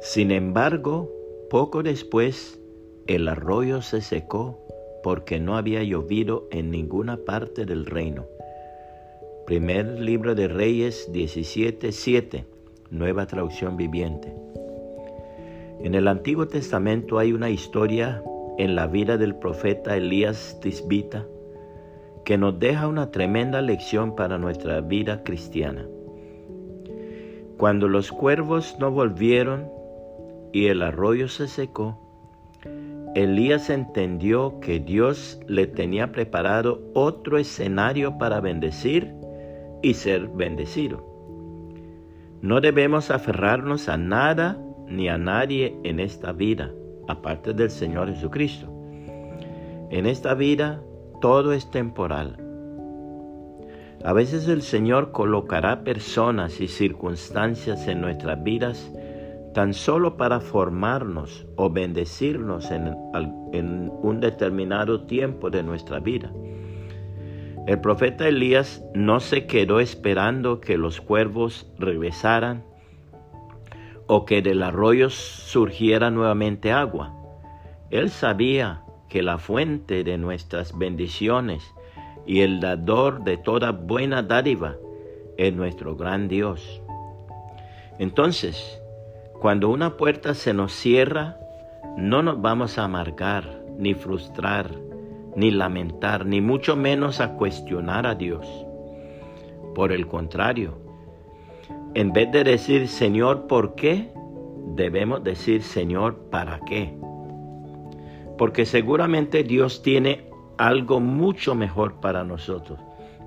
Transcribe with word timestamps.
Sin 0.00 0.30
embargo, 0.30 1.10
poco 1.50 1.82
después, 1.82 2.60
el 3.06 3.26
arroyo 3.26 3.82
se 3.82 4.00
secó 4.00 4.58
porque 5.02 5.40
no 5.40 5.56
había 5.56 5.82
llovido 5.82 6.46
en 6.50 6.70
ninguna 6.70 7.16
parte 7.16 7.64
del 7.64 7.84
reino. 7.84 8.26
Primer 9.46 9.98
libro 9.98 10.34
de 10.34 10.46
Reyes 10.46 11.10
17:7, 11.12 12.44
nueva 12.90 13.26
traducción 13.26 13.76
viviente. 13.76 14.32
En 15.80 15.94
el 15.94 16.06
Antiguo 16.06 16.46
Testamento 16.46 17.18
hay 17.18 17.32
una 17.32 17.50
historia 17.50 18.22
en 18.58 18.76
la 18.76 18.86
vida 18.86 19.16
del 19.16 19.34
profeta 19.36 19.96
Elías 19.96 20.58
Tisbita 20.60 21.26
que 22.24 22.36
nos 22.36 22.58
deja 22.58 22.88
una 22.88 23.10
tremenda 23.10 23.62
lección 23.62 24.14
para 24.14 24.38
nuestra 24.38 24.80
vida 24.80 25.24
cristiana. 25.24 25.88
Cuando 27.56 27.88
los 27.88 28.12
cuervos 28.12 28.76
no 28.78 28.90
volvieron 28.90 29.77
y 30.52 30.66
el 30.66 30.82
arroyo 30.82 31.28
se 31.28 31.48
secó, 31.48 31.98
Elías 33.14 33.70
entendió 33.70 34.60
que 34.60 34.80
Dios 34.80 35.40
le 35.46 35.66
tenía 35.66 36.12
preparado 36.12 36.82
otro 36.94 37.38
escenario 37.38 38.18
para 38.18 38.40
bendecir 38.40 39.14
y 39.82 39.94
ser 39.94 40.28
bendecido. 40.28 41.04
No 42.40 42.60
debemos 42.60 43.10
aferrarnos 43.10 43.88
a 43.88 43.96
nada 43.96 44.58
ni 44.86 45.08
a 45.08 45.18
nadie 45.18 45.76
en 45.82 46.00
esta 46.00 46.32
vida, 46.32 46.70
aparte 47.08 47.52
del 47.52 47.70
Señor 47.70 48.08
Jesucristo. 48.08 48.72
En 49.90 50.06
esta 50.06 50.34
vida 50.34 50.82
todo 51.20 51.52
es 51.52 51.70
temporal. 51.70 52.36
A 54.04 54.12
veces 54.12 54.46
el 54.46 54.62
Señor 54.62 55.10
colocará 55.10 55.82
personas 55.82 56.60
y 56.60 56.68
circunstancias 56.68 57.88
en 57.88 58.00
nuestras 58.00 58.42
vidas 58.44 58.92
tan 59.58 59.74
solo 59.74 60.16
para 60.16 60.38
formarnos 60.38 61.44
o 61.56 61.68
bendecirnos 61.68 62.70
en, 62.70 62.94
un 64.02 64.20
determinado 64.20 65.00
tiempo 65.06 65.50
de 65.50 65.64
nuestra 65.64 65.98
vida. 65.98 66.30
El 67.66 67.80
profeta 67.80 68.28
Elías 68.28 68.84
no 68.94 69.18
se 69.18 69.48
quedó 69.48 69.80
esperando 69.80 70.60
que 70.60 70.78
los 70.78 71.00
cuervos 71.00 71.68
regresaran 71.76 72.62
o 74.06 74.24
que 74.24 74.42
del 74.42 74.62
arroyo 74.62 75.10
surgiera 75.10 76.12
nuevamente 76.12 76.70
agua. 76.70 77.12
Él 77.90 78.10
sabía 78.10 78.84
que 79.08 79.24
la 79.24 79.38
fuente 79.38 80.04
de 80.04 80.18
nuestras 80.18 80.78
bendiciones 80.78 81.64
y 82.26 82.42
el 82.42 82.60
dador 82.60 83.24
de 83.24 83.36
toda 83.38 83.72
buena 83.72 84.22
dádiva 84.22 84.76
es 85.36 85.52
nuestro 85.52 85.96
gran 85.96 86.28
Dios. 86.28 86.80
Entonces, 87.98 88.80
cuando 89.40 89.68
una 89.68 89.96
puerta 89.96 90.34
se 90.34 90.52
nos 90.52 90.72
cierra, 90.72 91.38
no 91.96 92.22
nos 92.22 92.40
vamos 92.40 92.78
a 92.78 92.84
amargar, 92.84 93.62
ni 93.76 93.94
frustrar, 93.94 94.70
ni 95.36 95.50
lamentar, 95.50 96.26
ni 96.26 96.40
mucho 96.40 96.76
menos 96.76 97.20
a 97.20 97.34
cuestionar 97.34 98.06
a 98.06 98.14
Dios. 98.14 98.46
Por 99.74 99.92
el 99.92 100.06
contrario, 100.06 100.78
en 101.94 102.12
vez 102.12 102.30
de 102.32 102.44
decir 102.44 102.88
Señor, 102.88 103.46
¿por 103.46 103.74
qué? 103.74 104.12
Debemos 104.74 105.22
decir 105.22 105.62
Señor, 105.62 106.16
¿para 106.30 106.60
qué? 106.60 106.98
porque 108.38 108.64
seguramente 108.64 109.42
Dios 109.42 109.82
tiene 109.82 110.30
algo 110.56 111.00
mucho 111.00 111.54
mejor 111.54 112.00
para 112.00 112.24
nosotros. 112.24 112.78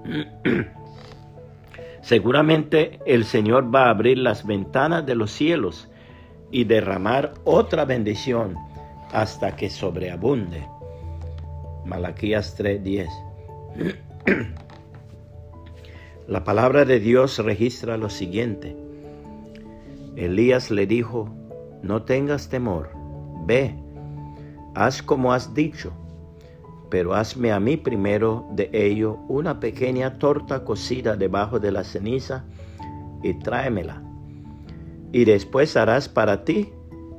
seguramente 2.01 2.99
el 3.05 3.25
Señor 3.25 3.73
va 3.73 3.85
a 3.85 3.89
abrir 3.91 4.17
las 4.17 4.47
ventanas 4.47 5.05
de 5.05 5.13
los 5.13 5.29
cielos 5.29 5.90
y 6.51 6.65
derramar 6.65 7.33
otra 7.43 7.85
bendición 7.85 8.55
hasta 9.11 9.55
que 9.55 9.69
sobreabunde. 9.69 10.65
Malaquías 11.85 12.57
3:10. 12.57 13.07
La 16.27 16.43
palabra 16.43 16.85
de 16.85 16.99
Dios 16.99 17.37
registra 17.39 17.97
lo 17.97 18.09
siguiente. 18.09 18.75
Elías 20.15 20.71
le 20.71 20.85
dijo, 20.85 21.29
no 21.81 22.03
tengas 22.03 22.49
temor, 22.49 22.91
ve 23.45 23.75
haz 24.73 25.01
como 25.01 25.33
has 25.33 25.53
dicho, 25.53 25.91
pero 26.89 27.13
hazme 27.13 27.51
a 27.51 27.59
mí 27.59 27.77
primero 27.77 28.45
de 28.51 28.69
ello 28.73 29.17
una 29.27 29.59
pequeña 29.59 30.17
torta 30.17 30.63
cocida 30.63 31.15
debajo 31.15 31.59
de 31.59 31.71
la 31.71 31.83
ceniza 31.83 32.45
y 33.23 33.33
tráemela. 33.33 34.01
Y 35.11 35.25
después 35.25 35.75
harás 35.75 36.09
para 36.09 36.43
ti 36.45 36.71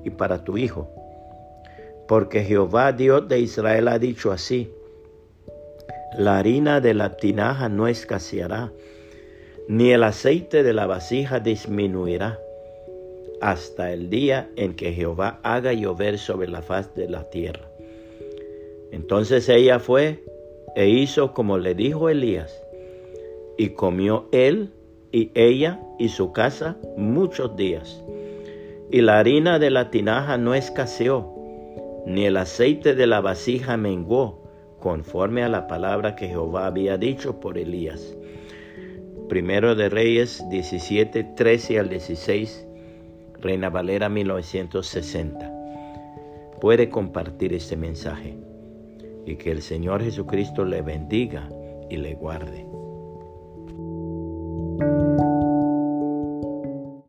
y 0.04 0.10
para 0.10 0.44
tu 0.44 0.56
hijo. 0.58 0.88
Porque 2.08 2.42
Jehová 2.42 2.92
Dios 2.92 3.28
de 3.28 3.40
Israel 3.40 3.88
ha 3.88 3.98
dicho 3.98 4.32
así, 4.32 4.70
la 6.18 6.38
harina 6.38 6.80
de 6.80 6.94
la 6.94 7.16
tinaja 7.16 7.68
no 7.68 7.88
escaseará, 7.88 8.72
ni 9.68 9.92
el 9.92 10.02
aceite 10.02 10.62
de 10.62 10.72
la 10.72 10.86
vasija 10.86 11.40
disminuirá 11.40 12.38
hasta 13.40 13.92
el 13.92 14.10
día 14.10 14.50
en 14.56 14.74
que 14.74 14.92
Jehová 14.92 15.40
haga 15.42 15.72
llover 15.72 16.18
sobre 16.18 16.48
la 16.48 16.62
faz 16.62 16.94
de 16.94 17.08
la 17.08 17.28
tierra. 17.30 17.68
Entonces 18.90 19.48
ella 19.48 19.78
fue 19.78 20.22
e 20.76 20.88
hizo 20.88 21.32
como 21.32 21.58
le 21.58 21.74
dijo 21.74 22.08
Elías, 22.08 22.62
y 23.56 23.70
comió 23.70 24.28
él 24.32 24.70
y 25.10 25.30
ella 25.34 25.80
y 26.02 26.08
su 26.08 26.32
casa 26.32 26.76
muchos 26.96 27.54
días. 27.54 28.02
Y 28.90 29.02
la 29.02 29.20
harina 29.20 29.60
de 29.60 29.70
la 29.70 29.90
tinaja 29.90 30.36
no 30.36 30.52
escaseó, 30.52 31.32
ni 32.06 32.24
el 32.24 32.36
aceite 32.38 32.96
de 32.96 33.06
la 33.06 33.20
vasija 33.20 33.76
menguó, 33.76 34.42
conforme 34.80 35.44
a 35.44 35.48
la 35.48 35.68
palabra 35.68 36.16
que 36.16 36.26
Jehová 36.26 36.66
había 36.66 36.98
dicho 36.98 37.38
por 37.38 37.56
Elías. 37.56 38.16
Primero 39.28 39.76
de 39.76 39.88
Reyes 39.88 40.44
17, 40.50 41.22
13 41.36 41.78
al 41.78 41.88
16 41.88 42.66
Reina 43.40 43.70
Valera 43.70 44.08
1960. 44.08 45.52
Puede 46.60 46.88
compartir 46.88 47.54
este 47.54 47.76
mensaje 47.76 48.36
y 49.24 49.36
que 49.36 49.52
el 49.52 49.62
Señor 49.62 50.02
Jesucristo 50.02 50.64
le 50.64 50.82
bendiga 50.82 51.48
y 51.88 51.96
le 51.96 52.14
guarde. 52.14 52.66